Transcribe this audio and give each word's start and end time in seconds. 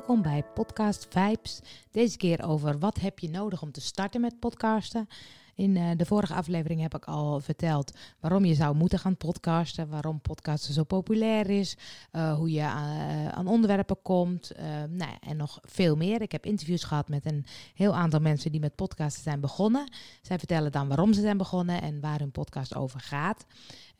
Welkom 0.00 0.22
bij 0.22 0.44
Podcast 0.54 1.06
Vibes. 1.10 1.60
Deze 1.90 2.16
keer 2.16 2.46
over 2.46 2.78
wat 2.78 3.00
heb 3.00 3.18
je 3.18 3.30
nodig 3.30 3.62
om 3.62 3.72
te 3.72 3.80
starten 3.80 4.20
met 4.20 4.38
podcasten. 4.38 5.08
In 5.54 5.76
uh, 5.76 5.90
de 5.96 6.06
vorige 6.06 6.34
aflevering 6.34 6.80
heb 6.80 6.94
ik 6.94 7.04
al 7.04 7.40
verteld 7.40 7.92
waarom 8.20 8.44
je 8.44 8.54
zou 8.54 8.76
moeten 8.76 8.98
gaan 8.98 9.16
podcasten, 9.16 9.88
waarom 9.88 10.20
podcasten 10.20 10.74
zo 10.74 10.84
populair 10.84 11.50
is, 11.50 11.76
uh, 12.12 12.34
hoe 12.34 12.50
je 12.50 12.62
aan, 12.62 13.10
uh, 13.10 13.28
aan 13.28 13.46
onderwerpen 13.46 14.02
komt 14.02 14.52
nou, 14.90 15.16
en 15.20 15.36
nog 15.36 15.58
veel 15.62 15.96
meer. 15.96 16.22
Ik 16.22 16.32
heb 16.32 16.46
interviews 16.46 16.84
gehad 16.84 17.08
met 17.08 17.26
een 17.26 17.44
heel 17.74 17.94
aantal 17.94 18.20
mensen 18.20 18.50
die 18.50 18.60
met 18.60 18.74
podcasten 18.74 19.22
zijn 19.22 19.40
begonnen. 19.40 19.92
Zij 20.22 20.38
vertellen 20.38 20.72
dan 20.72 20.88
waarom 20.88 21.12
ze 21.12 21.20
zijn 21.20 21.36
begonnen 21.36 21.82
en 21.82 22.00
waar 22.00 22.18
hun 22.18 22.32
podcast 22.32 22.74
over 22.74 23.00
gaat. 23.00 23.46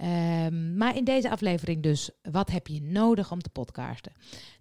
Um, 0.02 0.76
maar 0.76 0.96
in 0.96 1.04
deze 1.04 1.30
aflevering 1.30 1.82
dus, 1.82 2.10
wat 2.22 2.50
heb 2.50 2.66
je 2.66 2.82
nodig 2.82 3.32
om 3.32 3.41
te 3.41 3.50
podcasten? 3.50 4.12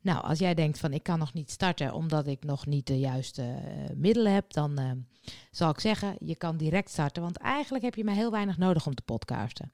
Nou, 0.02 0.24
als 0.24 0.40
jij 0.40 0.54
denkt 0.54 0.80
van 0.80 0.94
ik 0.94 1.04
kan 1.04 1.20
nog 1.20 1.34
niet 1.34 1.52
starten 1.52 1.94
omdat 1.94 2.28
ik 2.28 2.44
nog 2.44 2.66
niet 2.66 2.88
de 2.88 3.00
juiste 3.00 3.42
uh, 3.42 3.96
middelen 3.96 4.34
heb, 4.34 4.54
dan 4.54 4.80
uh, 4.80 4.92
zal 5.52 5.70
ik 5.70 5.80
zeggen, 5.80 6.16
je 6.20 6.36
kan 6.36 6.58
direct 6.58 6.90
starten. 6.90 7.22
Want 7.22 7.38
eigenlijk 7.38 7.84
heb 7.84 7.96
je 7.96 8.04
maar 8.04 8.16
heel 8.16 8.32
weinig 8.32 8.58
nodig 8.58 8.88
om 8.88 8.96
te 8.96 9.02
podcasten. 9.02 9.72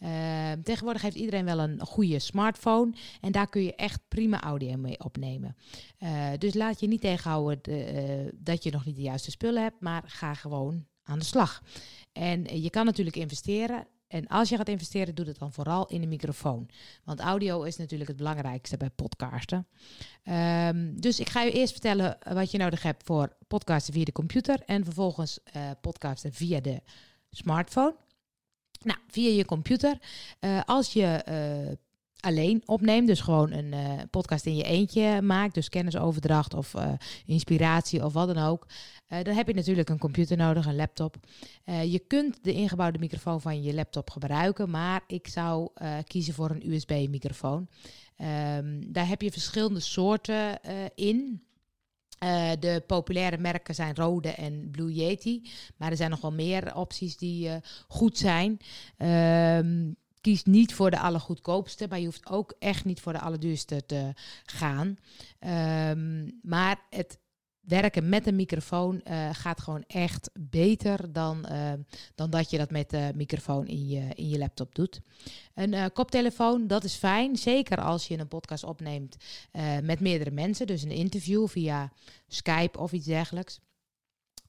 Uh, 0.00 0.52
tegenwoordig 0.62 1.02
heeft 1.02 1.16
iedereen 1.16 1.44
wel 1.44 1.58
een 1.58 1.80
goede 1.80 2.18
smartphone 2.18 2.94
en 3.20 3.32
daar 3.32 3.48
kun 3.48 3.62
je 3.62 3.74
echt 3.74 4.00
prima 4.08 4.42
audio 4.42 4.76
mee 4.76 5.04
opnemen. 5.04 5.56
dus 6.38 6.54
laat 6.54 6.80
je 6.80 6.86
niet 6.86 7.00
tegenhouden 7.00 7.58
de, 7.62 8.34
dat 8.34 8.62
je 8.62 8.70
nog 8.70 8.84
niet 8.84 8.96
de 8.96 9.02
juiste 9.02 9.30
spullen 9.30 9.62
hebt, 9.62 9.80
maar 9.80 10.02
ga 10.06 10.34
gewoon 10.34 10.86
aan 11.02 11.18
de 11.18 11.24
slag. 11.24 11.62
En 12.12 12.62
je 12.62 12.70
kan 12.70 12.84
natuurlijk 12.84 13.16
investeren. 13.16 13.86
En 14.06 14.26
als 14.26 14.48
je 14.48 14.56
gaat 14.56 14.68
investeren, 14.68 15.14
doe 15.14 15.26
het 15.26 15.38
dan 15.38 15.52
vooral 15.52 15.86
in 15.86 16.00
de 16.00 16.06
microfoon. 16.06 16.68
Want 17.04 17.20
audio 17.20 17.62
is 17.62 17.76
natuurlijk 17.76 18.08
het 18.08 18.18
belangrijkste 18.18 18.76
bij 18.76 18.90
podcasten. 18.90 19.66
Um, 20.24 21.00
dus 21.00 21.20
ik 21.20 21.28
ga 21.28 21.42
je 21.42 21.52
eerst 21.52 21.72
vertellen 21.72 22.18
wat 22.32 22.50
je 22.50 22.58
nodig 22.58 22.82
hebt 22.82 23.04
voor 23.04 23.36
podcasten 23.48 23.94
via 23.94 24.04
de 24.04 24.12
computer. 24.12 24.62
En 24.66 24.84
vervolgens 24.84 25.38
uh, 25.56 25.70
podcasten 25.80 26.32
via 26.32 26.60
de 26.60 26.82
smartphone. 27.30 27.96
Nou, 28.82 28.98
via 29.08 29.30
je 29.30 29.44
computer. 29.44 29.98
Uh, 30.40 30.60
als 30.64 30.92
je 30.92 31.22
alleen 32.26 32.62
opneemt, 32.64 33.06
dus 33.06 33.20
gewoon 33.20 33.52
een 33.52 33.72
uh, 33.72 33.92
podcast 34.10 34.46
in 34.46 34.56
je 34.56 34.62
eentje 34.62 35.22
maakt, 35.22 35.54
dus 35.54 35.68
kennisoverdracht 35.68 36.54
of 36.54 36.74
uh, 36.74 36.92
inspiratie 37.26 38.04
of 38.04 38.12
wat 38.12 38.34
dan 38.34 38.44
ook, 38.44 38.66
uh, 39.08 39.22
dan 39.22 39.34
heb 39.34 39.46
je 39.46 39.54
natuurlijk 39.54 39.88
een 39.88 39.98
computer 39.98 40.36
nodig, 40.36 40.66
een 40.66 40.76
laptop. 40.76 41.16
je 41.64 41.98
kunt 42.06 42.38
de 42.42 42.52
ingebouwde 42.52 42.98
microfoon 42.98 43.40
van 43.40 43.62
je 43.62 43.74
laptop 43.74 44.10
gebruiken, 44.10 44.70
maar 44.70 45.02
ik 45.06 45.28
zou 45.28 45.68
kiezen 46.06 46.34
voor 46.34 46.50
een 46.50 46.72
USB-microfoon. 46.72 47.68
Um, 48.56 48.92
daar 48.92 49.08
heb 49.08 49.22
je 49.22 49.30
verschillende 49.30 49.80
soorten 49.80 50.60
in. 50.94 51.40
De 52.58 52.82
populaire 52.86 53.38
merken 53.38 53.74
zijn 53.74 53.94
Rode 53.94 54.28
en 54.28 54.70
Blue 54.70 54.92
Yeti. 54.92 55.50
Maar 55.76 55.90
er 55.90 55.96
zijn 55.96 56.10
nog 56.10 56.20
wel 56.20 56.32
meer 56.32 56.74
opties 56.74 57.16
die 57.16 57.50
goed 57.88 58.18
zijn. 58.18 58.58
Uh, 58.98 59.94
kies 60.26 60.44
niet 60.44 60.74
voor 60.74 60.90
de 60.90 60.98
allergoedkoopste, 60.98 61.86
maar 61.88 61.98
je 61.98 62.04
hoeft 62.04 62.30
ook 62.30 62.54
echt 62.58 62.84
niet 62.84 63.00
voor 63.00 63.12
de 63.12 63.20
allerduurste 63.20 63.86
te 63.86 64.12
gaan. 64.44 64.96
Um, 65.90 66.38
maar 66.42 66.86
het 66.90 67.18
werken 67.60 68.08
met 68.08 68.26
een 68.26 68.36
microfoon 68.36 69.00
uh, 69.04 69.28
gaat 69.32 69.60
gewoon 69.60 69.84
echt 69.86 70.30
beter 70.38 71.12
dan, 71.12 71.46
uh, 71.50 71.72
dan 72.14 72.30
dat 72.30 72.50
je 72.50 72.58
dat 72.58 72.70
met 72.70 72.90
de 72.90 73.12
microfoon 73.14 73.66
in 73.66 73.88
je, 73.88 74.08
in 74.14 74.28
je 74.28 74.38
laptop 74.38 74.74
doet. 74.74 75.00
Een 75.54 75.72
uh, 75.72 75.84
koptelefoon, 75.92 76.66
dat 76.66 76.84
is 76.84 76.94
fijn. 76.94 77.36
Zeker 77.36 77.80
als 77.80 78.08
je 78.08 78.18
een 78.18 78.28
podcast 78.28 78.64
opneemt 78.64 79.16
met 79.82 80.00
meerdere 80.00 80.30
mensen. 80.30 80.66
Dus 80.66 80.82
een 80.82 80.90
interview 80.90 81.48
via 81.48 81.92
Skype 82.28 82.78
of 82.78 82.92
iets 82.92 83.06
dergelijks. 83.06 83.60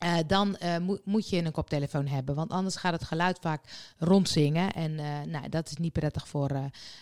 Uh, 0.04 0.18
dan 0.28 0.58
mo 0.82 0.98
moet 1.04 1.30
je 1.30 1.44
een 1.44 1.52
koptelefoon 1.52 2.08
hebben, 2.08 2.36
want 2.36 2.52
anders 2.52 2.76
gaat 2.76 2.94
het 2.94 3.04
geluid 3.04 3.38
vaak 3.42 3.94
rondzingen. 3.98 4.74
En 4.74 4.92
uh, 4.92 5.22
nou, 5.22 5.50
dat 5.50 5.68
is 5.68 5.78
niet 5.78 5.94
prettig 5.94 6.28
voor 6.28 6.52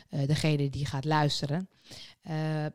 degene 0.10 0.70
die 0.70 0.86
gaat 0.86 1.06
luisteren. 1.06 1.70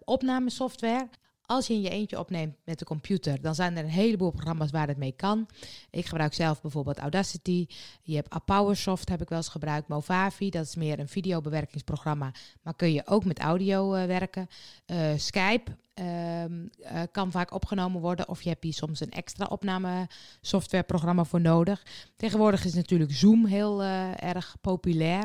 opnamesoftware. 0.05 1.09
Als 1.51 1.67
je 1.67 1.75
in 1.75 1.81
je 1.81 1.89
eentje 1.89 2.19
opneemt 2.19 2.57
met 2.65 2.79
de 2.79 2.85
computer, 2.85 3.41
dan 3.41 3.55
zijn 3.55 3.77
er 3.77 3.85
een 3.85 3.91
heleboel 3.91 4.31
programma's 4.31 4.71
waar 4.71 4.89
het 4.89 4.97
mee 4.97 5.13
kan. 5.13 5.49
Ik 5.91 6.07
gebruik 6.07 6.35
zelf 6.35 6.61
bijvoorbeeld 6.61 6.99
Audacity. 6.99 7.67
Je 8.03 8.15
hebt 8.15 8.45
PowerSoft, 8.45 9.09
heb 9.09 9.23
ik 9.23 9.29
wel 9.29 9.39
eens 9.39 9.49
gebruikt. 9.49 9.89
Movavi, 9.89 10.51
dat 10.51 10.65
is 10.65 10.75
meer 10.75 10.99
een 10.99 11.09
videobewerkingsprogramma. 11.09 12.33
Maar 12.63 12.75
kun 12.75 12.93
je 12.93 13.07
ook 13.07 13.25
met 13.25 13.39
audio 13.39 13.91
werken. 13.91 14.49
Uh, 14.87 15.13
Skype 15.17 15.77
um, 16.01 16.71
uh, 16.81 17.03
kan 17.13 17.31
vaak 17.31 17.53
opgenomen 17.53 18.01
worden. 18.01 18.29
Of 18.29 18.43
je 18.43 18.49
hebt 18.49 18.63
hier 18.63 18.73
soms 18.73 19.01
een 19.01 19.11
extra 19.11 19.47
opname 19.47 20.09
softwareprogramma 20.41 21.25
voor 21.25 21.41
nodig. 21.41 21.87
Tegenwoordig 22.17 22.65
is 22.65 22.75
natuurlijk 22.75 23.13
Zoom 23.13 23.47
heel 23.47 23.83
erg 23.83 24.57
populair. 24.61 25.25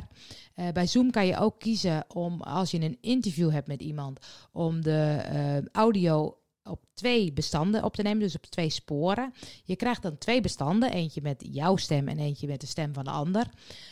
bij 0.74 0.88
Zoom 0.88 1.12
kan 1.12 1.26
je 1.26 1.38
ook 1.38 1.60
kiezen 1.60 2.06
om, 2.08 2.42
als 2.42 2.72
je 2.72 2.82
een 2.82 2.98
interview 3.02 3.52
hebt 3.52 3.68
met 3.68 3.82
iemand, 3.82 4.20
om 4.52 4.82
de 4.82 5.70
audio 5.72 6.38
op 6.70 6.80
twee 6.94 7.34
bestanden 7.34 7.84
op 7.84 7.96
te 7.96 8.02
nemen, 8.02 8.20
dus 8.20 8.36
op 8.36 8.46
twee 8.46 8.70
sporen. 8.70 9.34
Je 9.64 9.76
krijgt 9.76 10.02
dan 10.02 10.18
twee 10.18 10.42
bestanden, 10.42 10.92
eentje 10.92 11.22
met 11.22 11.46
jouw 11.52 11.76
stem 11.76 12.08
en 12.08 12.20
eentje 12.20 12.48
met 12.48 12.62
de 12.62 12.68
stem 12.68 12.94
van 12.94 13.04
de 13.04 13.10
ander. 13.10 13.50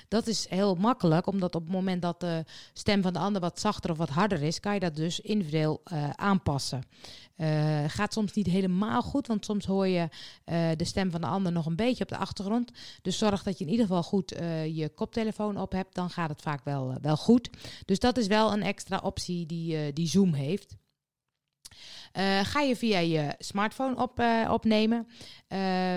Dat 0.08 0.28
is 0.28 0.50
heel 0.50 0.76
makkelijk, 0.76 1.28
omdat 1.28 1.56
op 1.56 1.64
het 1.64 1.72
moment 1.72 2.02
dat 2.02 2.20
de 2.20 2.44
stem 2.74 3.02
van 3.02 3.14
de 3.14 3.20
ander 3.20 3.42
wat 3.42 3.60
zachter 3.60 3.92
of 3.92 3.98
wat 3.98 4.10
harder 4.10 4.42
is, 4.42 4.60
kan 4.60 4.74
je 4.74 4.80
dat 4.80 4.96
dus 4.96 5.20
individueel 5.20 5.82
uh, 5.94 6.10
aanpassen. 6.10 6.84
Uh, 7.38 7.84
gaat 7.88 8.14
soms 8.14 8.34
niet 8.34 8.48
helemaal 8.48 9.02
goed, 9.02 9.28
want 9.28 9.46
soms 9.46 9.66
hoor 9.66 9.88
je 9.88 10.10
uh, 10.46 10.70
de 10.78 10.86
stem 10.86 11.12
van 11.12 11.22
de 11.22 11.28
ander 11.28 11.52
nog 11.52 11.66
een 11.66 11.76
beetje 11.76 12.04
op 12.04 12.10
de 12.10 12.18
achtergrond. 12.18 12.72
Dus 13.02 13.18
zorg 13.18 13.44
dat 13.44 13.58
je 13.58 13.66
in 13.66 13.72
ieder 13.72 13.86
geval 13.86 14.04
goed 14.04 14.30
je 14.74 14.92
koptelefoon 14.96 15.58
op 15.58 15.72
hebt, 15.72 15.96
dan 15.96 16.10
gaat 16.10 16.30
het 16.30 16.42
vaak 16.42 16.64
wel, 16.64 16.98
wel 17.02 17.18
goed. 17.18 17.50
Dus 17.86 18.00
dat 18.00 18.18
is 18.18 18.28
wel 18.28 18.54
een 18.54 18.64
extra 18.64 19.00
optie 19.04 19.46
die, 19.46 19.94
die 19.94 20.08
Zoom 20.08 20.34
heeft. 20.34 20.76
Uh, 22.18 22.40
ga 22.44 22.60
je 22.60 22.76
via 22.76 23.00
je 23.00 23.36
smartphone 23.38 23.96
op, 23.96 24.20
uh, 24.20 24.50
opnemen, 24.52 25.08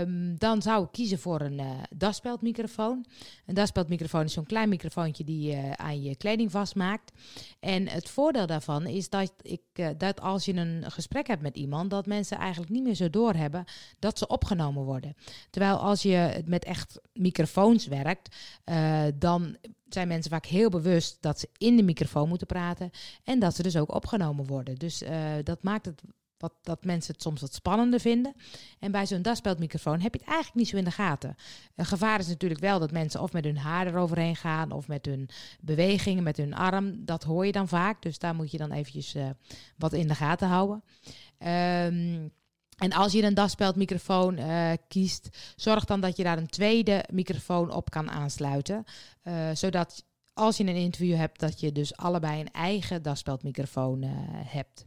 um, 0.01 0.39
dan 0.39 0.63
zou 0.63 0.85
ik 0.85 0.93
kiezen 0.93 1.19
voor 1.19 1.41
een 1.41 1.59
uh, 1.59 1.71
daspeldmicrofoon. 1.97 3.07
Een 3.47 3.55
daspeldmicrofoon 3.55 4.25
is 4.25 4.33
zo'n 4.33 4.47
klein 4.47 4.69
microfoontje 4.69 5.25
die 5.25 5.51
je 5.51 5.77
aan 5.77 6.03
je 6.03 6.17
kleding 6.17 6.51
vastmaakt. 6.51 7.13
En 7.61 7.89
het 7.89 8.09
voordeel 8.09 8.47
daarvan 8.47 8.87
is 8.87 9.09
dat, 9.09 9.33
ik, 9.43 9.61
dat 9.99 10.21
als 10.21 10.45
je 10.45 10.55
een 10.55 10.91
gesprek 10.91 11.27
hebt 11.27 11.43
met 11.43 11.57
iemand, 11.57 11.91
dat 11.91 12.07
mensen 12.07 12.39
eigenlijk 12.39 12.73
niet 12.73 12.83
meer 12.83 12.95
zo 12.95 13.11
doorhebben 13.11 13.65
dat 13.99 14.19
ze 14.19 14.27
opgenomen 14.27 14.85
worden. 14.85 15.15
Terwijl 15.51 15.77
als 15.77 16.03
je 16.03 16.43
met 16.47 16.65
echt 16.65 17.01
microfoons 17.13 17.87
werkt, 17.87 18.37
dan 19.15 19.57
zijn 19.89 20.09
mensen 20.09 20.31
vaak 20.31 20.47
heel 20.47 20.71
bewust 20.71 21.19
dat 21.21 21.41
ze 21.41 21.49
in 21.59 21.77
de 21.77 21.83
microfoon 21.83 22.29
moeten 22.29 22.47
praten 22.47 22.91
en 23.25 23.39
dat 23.39 23.55
ze 23.55 23.63
dus 23.63 23.77
ook 23.77 23.95
opgenomen 23.95 24.47
worden. 24.47 24.75
Dus 24.75 25.03
uh, 25.03 25.11
dat 25.43 25.63
maakt 25.63 25.87
het 25.87 26.03
wat, 26.39 26.53
dat 26.63 26.85
mensen 26.85 27.13
het 27.13 27.23
soms 27.23 27.41
wat 27.41 27.55
spannender 27.55 28.01
vinden. 28.01 28.35
En 28.79 28.91
bij 28.91 29.07
zo'n 29.07 29.23
daspeldmicrofoon 29.23 30.01
heb 30.01 30.15
je 30.15 30.19
het 30.19 30.29
eigenlijk 30.29 30.59
niet 30.59 30.69
zo 30.69 30.77
in 30.77 30.85
de 30.85 30.91
gaten. 30.91 31.37
Een 31.75 31.87
gevaar 31.87 32.19
is 32.19 32.27
natuurlijk 32.27 32.61
wel 32.61 32.79
dat 32.79 32.91
mensen 32.91 33.23
of 33.23 33.33
met 33.33 33.45
hun 33.45 33.59
haar 33.59 33.87
eroverheen 33.87 34.37
gaan 34.37 34.73
of 34.73 34.89
met 34.89 35.07
hun 35.07 35.29
bewegingen, 35.61 36.23
met 36.23 36.37
hun 36.37 36.55
arm. 36.55 37.05
Dat 37.05 37.23
hoor 37.23 37.47
je 37.47 37.53
dan 37.53 37.69
vaak. 37.69 38.03
Dus 38.03 38.19
daar 38.19 38.35
moet 38.35 38.51
je 38.51 38.59
dan 38.59 38.73
eventjes 38.73 39.15
uh, 39.15 39.31
wat 39.77 39.93
in 39.93 40.09
de 40.09 40.15
gaten 40.15 40.49
houden. 40.49 40.83
Um, 41.39 42.33
en 42.77 42.93
als 42.93 43.13
je 43.13 43.23
een 43.23 43.35
daspeldmicrofoon 43.35 44.39
uh, 44.39 44.73
kiest, 44.89 45.29
zorg 45.57 45.85
dan 45.85 46.01
dat 46.01 46.17
je 46.17 46.23
daar 46.23 46.39
een 46.39 46.47
tweede 46.47 47.05
microfoon 47.13 47.73
op 47.73 47.91
kan 47.91 48.11
aansluiten. 48.11 48.85
Uh, 49.25 49.51
zodat 49.55 50.05
als 50.33 50.57
je 50.57 50.65
een 50.65 50.77
interview 50.77 51.17
hebt, 51.17 51.41
dat 51.41 51.61
je 51.61 51.73
dus 51.73 51.97
allebei 51.97 52.41
een 52.41 52.53
eigen 52.53 53.03
daspeldmicrofoon 53.03 54.03
uh, 54.03 54.11
hebt. 54.31 54.87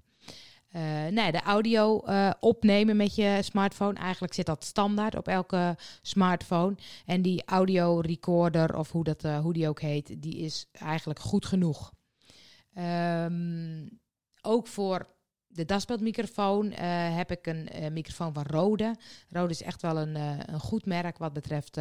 nee, 1.12 1.32
de 1.32 1.42
audio 1.42 2.04
opnemen 2.40 2.98
met 2.98 3.16
je 3.16 3.40
smartphone, 3.42 4.00
eigenlijk 4.00 4.34
zit 4.34 4.46
dat 4.46 4.66
standaard 4.66 5.16
op 5.16 5.28
elke 5.28 5.78
smartphone. 6.02 6.76
En 7.06 7.22
die 7.22 7.44
audio 7.46 8.00
recorder, 8.00 8.78
of 8.78 8.92
hoe, 8.92 9.04
dat, 9.04 9.22
hoe 9.22 9.54
die 9.54 9.70
ook 9.70 9.82
heet, 9.82 10.22
die 10.22 10.38
is 10.38 10.66
eigenlijk 10.72 11.20
goed 11.20 11.46
genoeg. 11.46 11.94
Um, 12.78 14.00
ook 14.42 14.68
voor 14.68 15.08
de 15.52 15.66
daspeldmicrofoon 15.66 16.66
uh, 16.66 16.76
heb 17.16 17.32
ik 17.32 17.48
een 17.48 17.70
uh, 17.76 17.90
microfoon 17.90 18.34
van 18.34 18.44
Rode. 18.44 18.96
Rode 19.30 19.52
is 19.52 19.62
echt 19.62 19.82
wel 19.82 19.98
een, 19.98 20.16
uh, 20.16 20.40
een 20.46 20.60
goed 20.60 20.86
merk 20.86 21.18
wat 21.18 21.34
betreft 21.34 21.80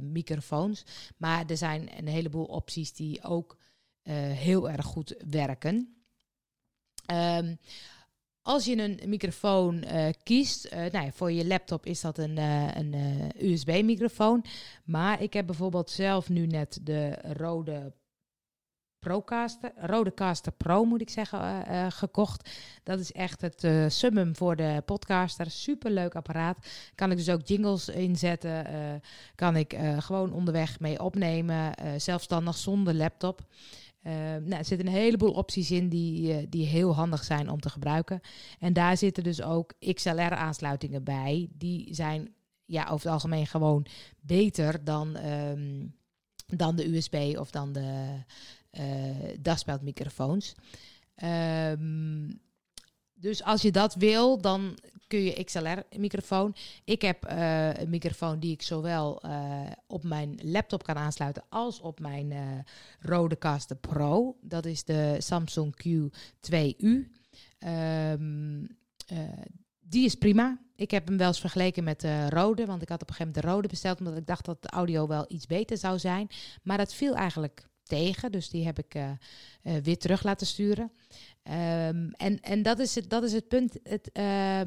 microfoons. 0.00 0.84
Maar 1.16 1.44
er 1.46 1.56
zijn 1.56 1.98
een 1.98 2.08
heleboel 2.08 2.44
opties 2.44 2.92
die 2.92 3.22
ook 3.22 3.56
heel 4.32 4.70
erg 4.70 4.86
goed 4.86 5.14
werken. 5.30 5.96
Um, 7.12 7.58
als 8.42 8.64
je 8.64 8.76
een 8.76 9.00
microfoon 9.06 9.84
kiest, 10.22 10.70
nou 10.70 11.04
ja, 11.04 11.12
voor 11.12 11.32
je 11.32 11.46
laptop 11.46 11.86
is 11.86 12.00
dat 12.00 12.18
een, 12.18 12.36
een 12.78 12.94
USB-microfoon. 13.38 14.44
Maar 14.84 15.22
ik 15.22 15.32
heb 15.32 15.46
bijvoorbeeld 15.46 15.90
zelf 15.90 16.28
nu 16.28 16.46
net 16.46 16.78
de 16.82 17.18
Rode 17.22 17.92
Procaster, 19.02 19.72
Rodecaster 19.76 20.52
Pro 20.52 20.84
moet 20.84 21.00
ik 21.00 21.10
zeggen, 21.10 21.64
uh, 21.68 21.86
gekocht. 21.88 22.50
Dat 22.82 22.98
is 22.98 23.12
echt 23.12 23.40
het 23.40 23.64
uh, 23.64 23.88
summum 23.88 24.36
voor 24.36 24.56
de 24.56 24.82
podcaster. 24.84 25.50
Superleuk 25.50 26.14
apparaat. 26.14 26.66
Kan 26.94 27.10
ik 27.10 27.16
dus 27.16 27.28
ook 27.28 27.46
jingles 27.46 27.88
inzetten. 27.88 28.66
kan 29.34 29.56
ik 29.56 29.76
gewoon 29.98 30.32
onderweg 30.32 30.80
mee 30.80 31.02
opnemen. 31.02 31.74
zelfstandig 31.96 32.56
zonder 32.56 32.94
laptop. 32.94 33.40
nou, 34.02 34.52
er 34.52 34.64
zitten 34.64 34.86
een 34.86 34.92
heleboel 34.92 35.32
opties 35.32 35.70
in 35.70 35.88
die, 35.88 36.48
die 36.48 36.66
heel 36.66 36.94
handig 36.94 37.24
zijn 37.24 37.50
om 37.50 37.60
te 37.60 37.70
gebruiken. 37.70 38.20
En 38.58 38.72
daar 38.72 38.96
zitten 38.96 39.22
dus 39.22 39.42
ook 39.42 39.72
XLR-aansluitingen 39.94 41.04
bij. 41.04 41.48
Die 41.52 41.94
zijn 41.94 42.34
ja, 42.72 42.82
over 42.82 43.04
het 43.06 43.14
algemeen 43.14 43.46
gewoon 43.46 43.86
beter 44.20 44.84
dan, 44.84 45.16
um, 45.26 45.94
dan 46.46 46.76
de 46.76 46.96
USB 46.96 47.36
of 47.38 47.50
dan 47.50 47.72
de 47.72 48.24
uh, 48.72 48.84
daspeldmicrofoons. 49.40 50.54
Um, 51.24 52.40
dus 53.14 53.42
als 53.42 53.62
je 53.62 53.70
dat 53.70 53.94
wil, 53.94 54.40
dan 54.40 54.78
kun 55.06 55.22
je 55.22 55.44
XLR-microfoon. 55.44 56.54
Ik 56.84 57.02
heb 57.02 57.30
uh, 57.30 57.74
een 57.74 57.90
microfoon 57.90 58.38
die 58.38 58.52
ik 58.52 58.62
zowel 58.62 59.22
uh, 59.26 59.60
op 59.86 60.04
mijn 60.04 60.38
laptop 60.42 60.82
kan 60.82 60.96
aansluiten 60.96 61.44
als 61.48 61.80
op 61.80 62.00
mijn 62.00 62.30
uh, 62.30 62.40
Rodecaster 63.00 63.76
Pro. 63.76 64.36
Dat 64.40 64.66
is 64.66 64.84
de 64.84 65.16
Samsung 65.18 65.74
Q2U. 65.86 66.86
Um, 67.66 68.66
die 69.80 70.04
is 70.04 70.14
prima. 70.14 70.58
Ik 70.76 70.90
heb 70.90 71.06
hem 71.06 71.16
wel 71.16 71.28
eens 71.28 71.40
vergeleken 71.40 71.84
met 71.84 72.00
de 72.00 72.30
rode, 72.30 72.66
want 72.66 72.82
ik 72.82 72.88
had 72.88 73.02
op 73.02 73.08
een 73.08 73.14
gegeven 73.14 73.32
moment 73.32 73.44
de 73.44 73.50
rode 73.54 73.68
besteld 73.68 73.98
omdat 73.98 74.16
ik 74.16 74.26
dacht 74.26 74.44
dat 74.44 74.62
de 74.62 74.68
audio 74.68 75.06
wel 75.06 75.24
iets 75.28 75.46
beter 75.46 75.76
zou 75.76 75.98
zijn. 75.98 76.28
Maar 76.62 76.76
dat 76.76 76.94
viel 76.94 77.14
eigenlijk 77.14 77.68
tegen, 77.82 78.32
dus 78.32 78.48
die 78.48 78.64
heb 78.64 78.78
ik 78.78 78.94
uh, 78.94 79.10
uh, 79.62 79.74
weer 79.82 79.98
terug 79.98 80.22
laten 80.22 80.46
sturen. 80.46 80.92
Um, 81.44 82.12
en 82.12 82.40
en 82.40 82.62
dat, 82.62 82.78
is 82.78 82.94
het, 82.94 83.10
dat 83.10 83.22
is 83.22 83.32
het 83.32 83.48
punt. 83.48 83.78
Het, 83.82 84.10
uh, 84.12 84.60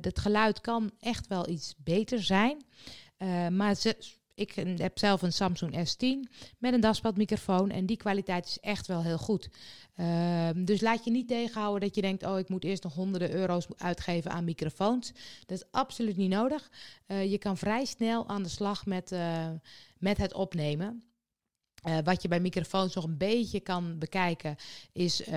het 0.00 0.18
geluid 0.18 0.60
kan 0.60 0.90
echt 1.00 1.26
wel 1.26 1.48
iets 1.48 1.74
beter 1.78 2.22
zijn. 2.22 2.64
maar 3.50 3.76
ik 4.34 4.54
heb 4.76 4.98
zelf 4.98 5.22
een 5.22 5.32
Samsung 5.32 5.72
S10 5.72 6.32
met 6.58 6.72
een 6.72 6.80
daspeldmicrofoon 6.80 7.70
en 7.70 7.86
die 7.86 7.96
kwaliteit 7.96 8.46
is 8.46 8.58
echt 8.60 8.86
wel 8.86 9.02
heel 9.02 9.18
goed. 9.18 9.48
Um, 9.96 10.64
dus 10.64 10.80
laat 10.80 11.04
je 11.04 11.10
niet 11.10 11.28
tegenhouden 11.28 11.80
dat 11.80 11.94
je 11.94 12.00
denkt, 12.00 12.24
oh 12.24 12.38
ik 12.38 12.48
moet 12.48 12.64
eerst 12.64 12.82
nog 12.82 12.94
honderden 12.94 13.32
euro's 13.32 13.66
uitgeven 13.76 14.30
aan 14.30 14.44
microfoons. 14.44 15.12
Dat 15.46 15.58
is 15.58 15.70
absoluut 15.70 16.16
niet 16.16 16.30
nodig. 16.30 16.70
Je 17.06 17.38
kan 17.38 17.56
vrij 17.56 17.84
snel 17.84 18.28
aan 18.28 18.42
de 18.42 18.48
slag 18.48 18.86
met, 18.86 19.16
met 19.98 20.16
het 20.16 20.34
opnemen. 20.34 21.07
Uh, 21.88 21.98
wat 22.04 22.22
je 22.22 22.28
bij 22.28 22.40
microfoons 22.40 22.94
nog 22.94 23.04
een 23.04 23.16
beetje 23.16 23.60
kan 23.60 23.98
bekijken, 23.98 24.56
is 24.92 25.28
uh, 25.28 25.36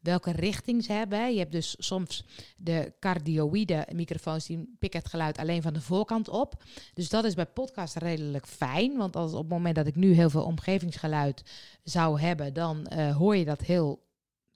welke 0.00 0.30
richting 0.30 0.84
ze 0.84 0.92
hebben. 0.92 1.32
Je 1.32 1.38
hebt 1.38 1.52
dus 1.52 1.74
soms 1.78 2.24
de 2.56 2.92
cardioïde 3.00 3.86
microfoons, 3.92 4.46
die 4.46 4.76
pikken 4.78 5.00
het 5.00 5.08
geluid 5.08 5.38
alleen 5.38 5.62
van 5.62 5.72
de 5.72 5.80
voorkant 5.80 6.28
op. 6.28 6.62
Dus 6.94 7.08
dat 7.08 7.24
is 7.24 7.34
bij 7.34 7.46
podcast 7.46 7.96
redelijk 7.96 8.46
fijn. 8.46 8.96
Want 8.96 9.16
als 9.16 9.32
op 9.32 9.38
het 9.38 9.48
moment 9.48 9.74
dat 9.74 9.86
ik 9.86 9.94
nu 9.94 10.12
heel 10.12 10.30
veel 10.30 10.44
omgevingsgeluid 10.44 11.42
zou 11.82 12.20
hebben, 12.20 12.54
dan 12.54 12.86
uh, 12.92 13.16
hoor 13.16 13.36
je 13.36 13.44
dat 13.44 13.60
heel 13.60 14.06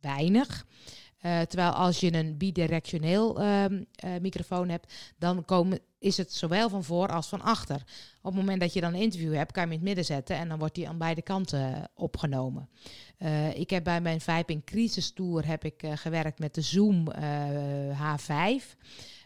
weinig. 0.00 0.66
Uh, 1.22 1.40
terwijl 1.40 1.70
als 1.70 2.00
je 2.00 2.14
een 2.14 2.36
bidirectioneel 2.36 3.40
uh, 3.40 3.64
uh, 3.64 3.78
microfoon 4.20 4.68
hebt, 4.68 4.94
dan 5.18 5.44
komen, 5.44 5.78
is 5.98 6.16
het 6.16 6.32
zowel 6.32 6.68
van 6.68 6.84
voor 6.84 7.08
als 7.08 7.28
van 7.28 7.40
achter. 7.40 7.82
Op 8.22 8.32
het 8.32 8.34
moment 8.34 8.60
dat 8.60 8.72
je 8.72 8.80
dan 8.80 8.94
een 8.94 9.00
interview 9.00 9.34
hebt, 9.34 9.52
kan 9.52 9.62
je 9.62 9.68
hem 9.68 9.78
in 9.78 9.86
het 9.86 9.96
midden 9.96 10.16
zetten 10.16 10.36
en 10.36 10.48
dan 10.48 10.58
wordt 10.58 10.74
die 10.74 10.88
aan 10.88 10.98
beide 10.98 11.22
kanten 11.22 11.90
opgenomen. 11.94 12.68
ik 13.54 13.70
heb 13.70 13.84
bij 13.84 14.00
mijn 14.00 14.20
Viping 14.20 14.64
Crisis 14.64 15.12
Tour 15.12 15.46
heb 15.46 15.64
ik 15.64 15.84
gewerkt 15.94 16.38
met 16.38 16.54
de 16.54 16.60
Zoom 16.60 17.12
H5. 17.92 18.76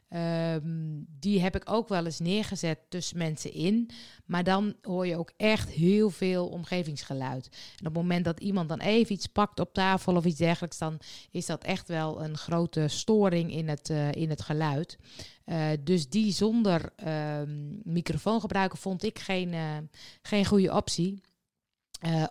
Um, 0.08 1.06
die 1.18 1.40
heb 1.40 1.56
ik 1.56 1.70
ook 1.70 1.88
wel 1.88 2.04
eens 2.04 2.18
neergezet 2.18 2.78
tussen 2.88 3.18
mensen 3.18 3.52
in. 3.52 3.90
Maar 4.24 4.44
dan 4.44 4.74
hoor 4.82 5.06
je 5.06 5.16
ook 5.16 5.32
echt 5.36 5.70
heel 5.70 6.10
veel 6.10 6.48
omgevingsgeluid. 6.48 7.46
En 7.46 7.78
op 7.78 7.84
het 7.84 8.02
moment 8.02 8.24
dat 8.24 8.40
iemand 8.40 8.68
dan 8.68 8.80
even 8.80 9.14
iets 9.14 9.26
pakt 9.26 9.60
op 9.60 9.72
tafel 9.72 10.16
of 10.16 10.24
iets 10.24 10.38
dergelijks, 10.38 10.78
dan 10.78 10.98
is 11.30 11.46
dat 11.46 11.64
echt 11.64 11.88
wel 11.88 12.22
een 12.22 12.36
grote 12.36 12.88
storing 12.88 13.52
in 13.52 13.68
het, 13.68 13.90
uh, 13.90 14.12
in 14.12 14.30
het 14.30 14.42
geluid. 14.42 14.98
Uh, 15.46 15.68
dus 15.80 16.08
die 16.08 16.32
zonder 16.32 16.92
uh, 17.06 17.40
microfoon 17.82 18.40
gebruiken 18.40 18.78
vond 18.78 19.02
ik 19.02 19.18
geen, 19.18 19.52
uh, 19.52 19.76
geen 20.22 20.44
goede 20.44 20.74
optie. 20.74 21.20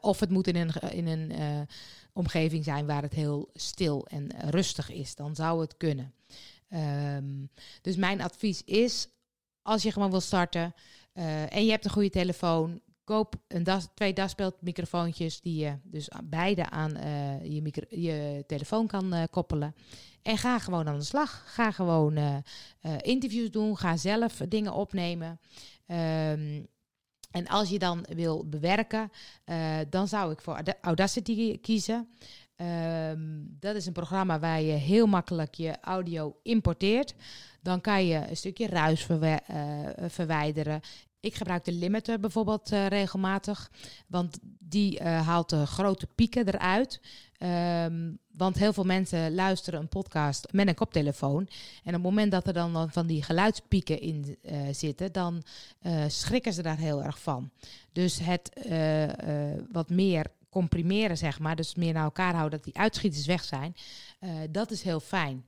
of 0.01 0.19
het 0.19 0.29
moet 0.29 0.47
in 0.47 0.55
een, 0.55 0.91
in 0.91 1.07
een 1.07 1.33
omgeving 2.13 2.63
zijn 2.63 2.85
waar 2.85 3.01
het 3.01 3.13
heel 3.13 3.49
stil 3.53 4.07
en 4.07 4.49
rustig 4.49 4.91
is. 4.91 5.15
Dan 5.15 5.35
zou 5.35 5.61
het 5.61 5.77
kunnen. 5.77 6.13
Um, 6.69 7.34
dus 7.85 7.95
mijn 7.95 8.21
advies 8.21 8.63
is, 8.63 9.07
als 9.61 9.83
je 9.83 9.91
gewoon 9.91 10.11
wil 10.11 10.21
starten 10.21 10.73
uh, 11.13 11.53
en 11.53 11.65
je 11.65 11.71
hebt 11.71 11.85
een 11.85 11.91
goede 11.91 12.09
telefoon, 12.09 12.81
koop 13.03 13.35
een 13.47 13.63
das, 13.63 13.87
twee 13.93 14.13
daspeldmicrofoontjes 14.13 15.41
die 15.41 15.63
je 15.63 15.77
dus 15.83 16.09
beide 16.23 16.69
aan 16.69 16.97
uh, 16.97 17.43
je, 17.43 17.85
je, 17.89 18.43
telefoon 18.47 18.87
kan 18.87 19.13
uh, 19.13 19.23
koppelen. 19.31 19.75
En 20.21 20.37
ga 20.37 20.59
gewoon 20.59 20.87
aan 20.87 20.97
de 20.97 21.05
slag. 21.05 21.43
Ga 21.45 21.71
gewoon 21.71 22.43
interviews 23.01 23.51
doen. 23.51 23.77
Ga 23.77 23.97
zelf 23.97 24.41
dingen 24.47 24.73
opnemen. 24.73 25.39
Um, 25.87 26.67
en 27.31 27.47
als 27.47 27.69
je 27.69 27.79
dan 27.79 28.05
wil 28.09 28.49
bewerken, 28.49 29.11
dan 29.89 30.07
zou 30.07 30.31
ik 30.31 30.41
voor 30.41 30.61
Audacity 30.81 31.59
kiezen. 31.59 32.09
Um, 32.61 33.57
dat 33.59 33.75
is 33.75 33.85
een 33.85 33.93
programma 33.93 34.39
waar 34.39 34.61
je 34.61 34.71
heel 34.71 35.05
makkelijk 35.05 35.55
je 35.55 35.77
audio 35.81 36.35
importeert. 36.43 37.15
Dan 37.61 37.81
kan 37.81 38.05
je 38.05 38.29
een 38.29 38.37
stukje 38.37 38.67
ruis 38.67 39.07
uh, 39.09 39.35
verwijderen. 40.07 40.81
Ik 41.19 41.35
gebruik 41.35 41.63
de 41.63 41.71
limiter 41.71 42.19
bijvoorbeeld 42.19 42.71
uh, 42.71 42.87
regelmatig, 42.87 43.71
want 44.07 44.39
die 44.59 44.99
uh, 44.99 45.27
haalt 45.27 45.49
de 45.49 45.65
grote 45.65 46.07
pieken 46.07 46.47
eruit. 46.47 47.01
Um, 47.39 48.19
want 48.31 48.57
heel 48.57 48.73
veel 48.73 48.83
mensen 48.83 49.35
luisteren 49.35 49.79
een 49.79 49.89
podcast 49.89 50.47
met 50.51 50.67
een 50.67 50.75
koptelefoon. 50.75 51.47
En 51.83 51.87
op 51.87 51.93
het 51.93 52.01
moment 52.01 52.31
dat 52.31 52.47
er 52.47 52.53
dan 52.53 52.91
van 52.91 53.07
die 53.07 53.23
geluidspieken 53.23 54.01
in 54.01 54.37
zitten, 54.71 55.11
dan 55.11 55.43
schrikken 56.07 56.53
ze 56.53 56.61
daar 56.61 56.77
heel 56.77 57.03
erg 57.03 57.19
van. 57.19 57.49
Dus 57.91 58.19
het 58.19 58.67
wat 59.71 59.89
meer 59.89 60.25
comprimeren, 60.55 61.17
zeg 61.17 61.39
maar. 61.39 61.55
Dus 61.55 61.75
meer 61.75 61.93
naar 61.93 62.03
elkaar 62.03 62.33
houden, 62.33 62.57
dat 62.57 62.63
die 62.63 62.81
uitschieters 62.81 63.25
weg 63.25 63.43
zijn. 63.43 63.75
Uh, 64.19 64.31
dat 64.49 64.71
is 64.71 64.81
heel 64.81 64.99
fijn. 64.99 65.45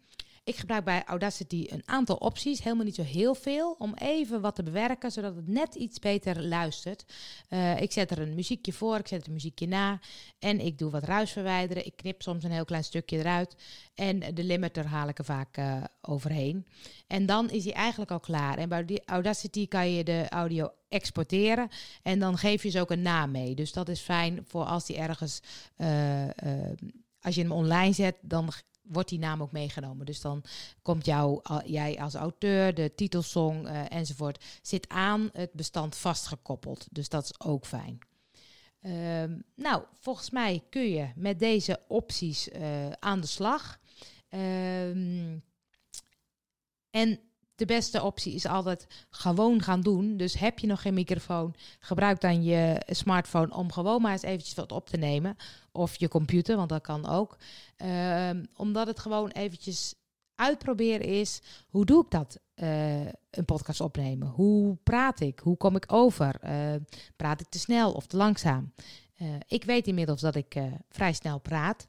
Ik 0.48 0.56
gebruik 0.56 0.84
bij 0.84 1.04
Audacity 1.06 1.66
een 1.70 1.84
aantal 1.86 2.16
opties, 2.16 2.64
helemaal 2.64 2.86
niet 2.86 2.96
zo 2.96 3.04
heel 3.04 3.36
veel, 3.36 3.76
om 3.80 3.94
even 3.94 4.42
wat 4.42 4.56
te 4.56 4.64
bewerken, 4.64 5.12
zodat 5.12 5.36
het 5.36 5.48
net 5.48 5.76
iets 5.76 6.00
beter 6.00 6.44
luistert. 6.44 7.06
Uh, 7.50 7.82
ik 7.82 7.92
zet 7.92 8.12
er 8.12 8.20
een 8.20 8.36
muziekje 8.36 8.74
voor, 8.74 8.98
ik 8.98 9.08
zet 9.08 9.22
er 9.22 9.28
een 9.28 9.34
muziekje 9.34 9.68
na 9.68 10.00
en 10.40 10.60
ik 10.60 10.78
doe 10.78 10.92
wat 10.92 11.04
ruis 11.04 11.32
verwijderen. 11.32 11.86
Ik 11.86 11.96
knip 11.96 12.22
soms 12.22 12.44
een 12.44 12.52
heel 12.52 12.66
klein 12.66 12.84
stukje 12.84 13.18
eruit 13.18 13.56
en 13.96 14.20
de 14.20 14.44
limiter 14.44 14.86
haal 14.86 15.08
ik 15.08 15.18
er 15.18 15.26
vaak 15.26 15.58
uh, 15.58 15.84
overheen. 16.02 16.66
En 17.08 17.26
dan 17.26 17.50
is 17.50 17.64
hij 17.64 17.74
eigenlijk 17.74 18.12
al 18.12 18.20
klaar. 18.20 18.58
En 18.58 18.70
bij 18.70 19.02
Audacity 19.06 19.68
kan 19.68 19.92
je 19.92 20.04
de 20.04 20.30
audio 20.30 20.72
exporteren 20.90 21.70
en 22.04 22.20
dan 22.20 22.38
geef 22.38 22.64
je 22.64 22.70
ze 22.70 22.80
ook 22.80 22.92
een 22.92 23.02
naam 23.02 23.32
mee. 23.32 23.56
Dus 23.56 23.74
dat 23.74 23.90
is 23.90 24.00
fijn 24.00 24.46
voor 24.48 24.64
als 24.64 24.86
die 24.86 24.98
ergens, 24.98 25.42
uh, 25.78 26.24
als 27.22 27.36
je 27.36 27.42
hem 27.42 27.52
online 27.52 27.94
zet, 27.94 28.16
dan 28.22 28.50
wordt 28.90 29.10
die 29.10 29.20
naam 29.20 29.42
ook 29.42 29.52
meegenomen. 29.52 30.06
Dus 30.06 30.22
dan 30.22 30.44
komt 30.82 31.06
jou, 31.06 31.42
jij 31.66 32.00
als 32.00 32.14
auteur, 32.14 32.74
de 32.74 32.96
titelsong 32.96 33.68
uh, 33.68 33.92
enzovoort, 33.92 34.44
zit 34.62 34.90
aan 34.90 35.30
het 35.34 35.54
bestand 35.54 35.96
vastgekoppeld. 35.96 36.88
Dus 36.92 37.10
dat 37.10 37.24
is 37.24 37.40
ook 37.40 37.66
fijn. 37.66 38.00
Um, 38.82 39.44
nou, 39.56 39.84
volgens 40.00 40.30
mij 40.30 40.64
kun 40.70 40.90
je 40.90 41.10
met 41.16 41.40
deze 41.40 41.80
opties 41.88 42.48
uh, 42.48 42.90
aan 42.90 43.22
de 43.22 43.28
slag. 43.28 43.80
Um, 44.30 45.44
en 46.90 47.20
de 47.58 47.66
beste 47.66 48.04
optie 48.04 48.34
is 48.34 48.46
altijd 48.46 48.88
gewoon 49.10 49.62
gaan 49.62 49.82
doen. 49.82 50.18
Dus 50.18 50.40
heb 50.40 50.60
je 50.60 50.68
nog 50.68 50.82
geen 50.82 50.94
microfoon, 50.94 51.56
gebruik 51.80 52.22
dan 52.22 52.44
je 52.44 52.82
smartphone 52.86 53.56
om 53.56 53.72
gewoon 53.72 54.02
maar 54.02 54.12
eens 54.12 54.22
eventjes 54.22 54.54
wat 54.54 54.72
op 54.72 54.90
te 54.90 54.98
nemen. 54.98 55.36
Of 55.72 55.96
je 55.96 56.08
computer, 56.08 56.56
want 56.56 56.70
dat 56.70 56.82
kan 56.82 57.08
ook. 57.08 57.38
Um, 57.78 58.46
omdat 58.56 58.88
het 58.88 59.00
gewoon 59.00 59.30
eventjes 59.30 59.94
uitproberen 60.36 61.08
is, 61.08 61.42
hoe 61.70 61.86
doe 61.86 62.04
ik 62.04 62.12
dat? 62.12 62.40
Uh, 62.56 63.06
een 63.30 63.46
podcast 63.46 63.82
opnemen. 63.82 64.28
Hoe 64.28 64.78
praat 64.84 65.20
ik? 65.20 65.40
Hoe 65.40 65.58
kom 65.58 65.76
ik 65.76 65.86
over? 65.88 66.40
Uh, 66.44 66.76
praat 67.16 67.42
ik 67.42 67.50
te 67.50 67.60
snel 67.60 67.92
of 67.92 68.06
te 68.06 68.18
langzaam? 68.18 68.74
Uh, 69.22 69.36
ik 69.48 69.64
weet 69.64 69.88
inmiddels 69.88 70.22
dat 70.22 70.36
ik 70.36 70.56
vrij 70.90 71.14
snel 71.14 71.40
praat. 71.40 71.88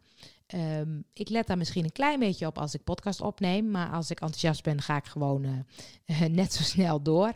Ehm, 0.49 1.01
ik 1.13 1.29
let 1.29 1.47
daar 1.47 1.59
misschien 1.59 1.85
een 1.85 1.93
klein 1.93 2.19
beetje 2.19 2.47
op 2.47 2.59
als 2.59 2.75
ik 2.75 2.85
podcast 2.85 3.21
opneem. 3.21 3.71
Maar 3.71 3.91
als 3.91 4.11
ik 4.11 4.21
enthousiast 4.21 4.63
ben, 4.63 4.83
ga 4.83 4.97
ik 4.97 5.05
gewoon 5.05 5.65
net 6.31 6.53
zo 6.53 6.63
snel 6.63 7.03
door. 7.03 7.33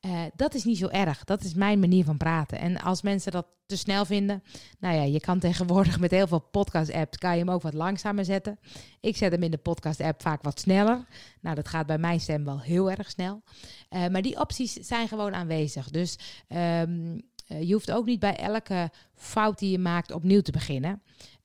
Uh, 0.00 0.22
dat 0.36 0.54
is 0.54 0.64
niet 0.64 0.78
zo 0.78 0.88
erg. 0.88 1.24
Dat 1.24 1.42
is 1.42 1.54
mijn 1.54 1.78
manier 1.78 2.04
van 2.04 2.16
praten. 2.16 2.58
En 2.58 2.80
als 2.80 3.02
mensen 3.02 3.32
dat 3.32 3.46
te 3.66 3.76
snel 3.76 4.04
vinden, 4.04 4.42
nou 4.78 4.94
ja, 4.94 5.02
je 5.02 5.20
kan 5.20 5.38
tegenwoordig 5.38 6.00
met 6.00 6.10
heel 6.10 6.26
veel 6.26 6.40
podcast-apps 6.50 7.18
kan 7.18 7.32
je 7.32 7.38
hem 7.38 7.50
ook 7.50 7.62
wat 7.62 7.74
langzamer 7.74 8.24
zetten. 8.24 8.58
Ik 9.00 9.16
zet 9.16 9.32
hem 9.32 9.42
in 9.42 9.50
de 9.50 9.58
podcast-app 9.58 10.22
vaak 10.22 10.42
wat 10.42 10.60
sneller. 10.60 11.06
Nou, 11.40 11.54
dat 11.54 11.68
gaat 11.68 11.86
bij 11.86 11.98
mijn 11.98 12.20
stem 12.20 12.44
wel 12.44 12.60
heel 12.60 12.90
erg 12.90 13.10
snel. 13.10 13.42
Uh, 13.90 14.08
maar 14.08 14.22
die 14.22 14.40
opties 14.40 14.72
zijn 14.72 15.08
gewoon 15.08 15.34
aanwezig. 15.34 15.90
Dus 15.90 16.18
um, 16.48 17.22
je 17.46 17.72
hoeft 17.72 17.90
ook 17.90 18.06
niet 18.06 18.20
bij 18.20 18.36
elke 18.36 18.90
fout 19.14 19.58
die 19.58 19.70
je 19.70 19.78
maakt 19.78 20.12
opnieuw 20.12 20.40
te 20.40 20.52
beginnen. 20.52 21.02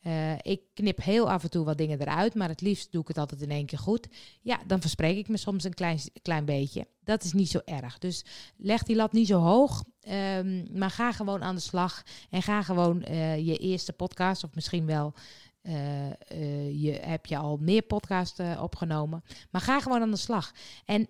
Uh, 0.08 0.34
ik 0.42 0.62
knip 0.74 1.04
heel 1.04 1.30
af 1.30 1.44
en 1.44 1.50
toe 1.50 1.66
wat 1.66 1.78
dingen 1.78 2.02
eruit, 2.02 2.36
maar 2.36 2.50
het 2.50 2.62
liefst 2.62 2.92
doe 2.92 3.02
ik 3.02 3.08
het 3.08 3.18
altijd 3.18 3.42
in 3.42 3.52
één 3.52 3.66
keer 3.66 3.80
goed. 3.80 4.08
Ja, 4.42 4.60
dan 4.68 4.82
verspreek 4.82 5.18
ik 5.18 5.28
me 5.28 5.38
soms 5.38 5.64
een 5.64 5.74
klein, 5.74 6.00
klein 6.22 6.46
beetje. 6.46 6.88
Dat 7.04 7.24
is 7.24 7.34
niet 7.34 7.50
zo 7.50 7.60
erg. 7.66 7.98
Dus 7.98 8.26
leg 8.58 8.84
die 8.84 8.96
lat 8.96 9.12
niet 9.12 9.28
zo 9.28 9.40
hoog, 9.40 9.84
um, 10.08 10.68
maar 10.78 10.90
ga 10.90 11.12
gewoon 11.12 11.44
aan 11.44 11.56
de 11.56 11.62
slag. 11.62 12.04
En 12.30 12.42
ga 12.42 12.62
gewoon 12.62 13.06
uh, 13.10 13.38
je 13.38 13.58
eerste 13.58 13.94
podcast, 13.94 14.44
of 14.44 14.56
misschien 14.56 14.86
wel 14.86 15.14
uh, 15.64 16.84
je, 16.84 16.92
heb 16.92 17.26
je 17.26 17.38
al 17.38 17.58
meer 17.58 17.82
podcasts 17.82 18.40
opgenomen. 18.60 19.24
Maar 19.52 19.62
ga 19.62 19.80
gewoon 19.80 20.02
aan 20.02 20.12
de 20.12 20.18
slag. 20.18 20.52
En 20.86 21.08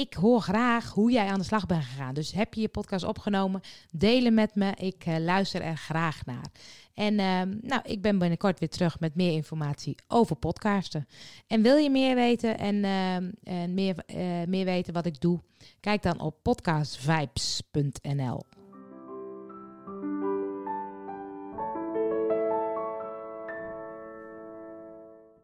ik 0.00 0.14
hoor 0.14 0.40
graag 0.40 0.92
hoe 0.92 1.10
jij 1.10 1.26
aan 1.26 1.38
de 1.38 1.44
slag 1.44 1.66
bent 1.66 1.84
gegaan. 1.84 2.14
Dus 2.14 2.32
heb 2.32 2.54
je 2.54 2.60
je 2.60 2.68
podcast 2.68 3.04
opgenomen? 3.04 3.60
Delen 3.90 4.34
met 4.34 4.54
me. 4.54 4.74
Ik 4.74 5.06
uh, 5.06 5.18
luister 5.18 5.62
er 5.62 5.76
graag 5.76 6.26
naar. 6.26 6.46
En 6.94 7.12
uh, 7.12 7.42
nou, 7.60 7.82
ik 7.82 8.02
ben 8.02 8.18
binnenkort 8.18 8.58
weer 8.58 8.68
terug 8.68 9.00
met 9.00 9.14
meer 9.14 9.32
informatie 9.32 9.94
over 10.08 10.36
podcasten. 10.36 11.06
En 11.46 11.62
wil 11.62 11.76
je 11.76 11.90
meer 11.90 12.14
weten 12.14 12.58
en, 12.58 12.74
uh, 12.74 13.14
en 13.42 13.74
meer, 13.74 14.04
meer 14.48 14.64
weten 14.64 14.92
wat 14.92 15.06
ik 15.06 15.20
doe? 15.20 15.40
Kijk 15.80 16.02
dan 16.02 16.20
op 16.20 16.36
podcastvibes.nl. 16.42 18.59